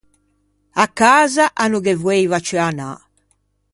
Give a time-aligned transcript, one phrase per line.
[0.83, 2.89] À casa a no ghe voeiva ciù anâ.